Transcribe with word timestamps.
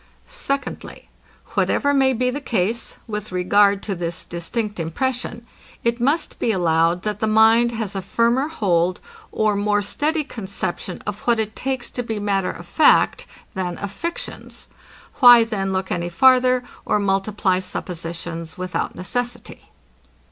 Secondly, 0.27 1.09
Whatever 1.53 1.93
may 1.93 2.11
be 2.11 2.31
the 2.31 2.41
case, 2.41 2.95
with 3.05 3.31
regard 3.31 3.83
to 3.83 3.93
this 3.93 4.25
distinct 4.25 4.79
impression, 4.79 5.45
it 5.83 6.01
must 6.01 6.39
be 6.39 6.51
allowed, 6.51 7.03
that 7.03 7.19
the 7.19 7.27
mind 7.27 7.71
has 7.73 7.93
a 7.95 8.01
firmer 8.01 8.47
hold, 8.47 8.99
or 9.31 9.55
more 9.55 9.83
steady 9.83 10.23
conception 10.23 11.03
of 11.05 11.19
what 11.27 11.37
it 11.37 11.55
takes 11.55 11.91
to 11.91 12.01
be 12.01 12.17
matter 12.17 12.49
of 12.49 12.65
fact, 12.65 13.27
than 13.53 13.77
of 13.77 13.91
fictions. 13.91 14.69
Why 15.19 15.43
then 15.43 15.71
look 15.71 15.91
any 15.91 16.09
farther, 16.09 16.63
or 16.83 16.97
multiply 16.99 17.59
suppositions 17.59 18.57
without 18.57 18.95
necessity? 18.95 19.69